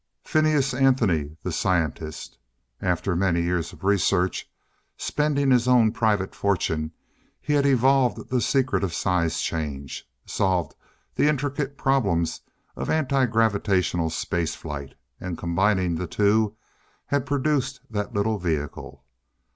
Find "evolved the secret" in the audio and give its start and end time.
7.67-8.83